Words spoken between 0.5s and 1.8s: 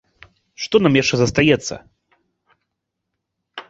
Што нам яшчэ застаецца?